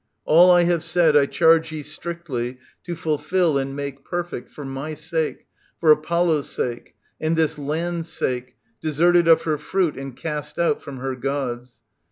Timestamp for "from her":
10.81-11.15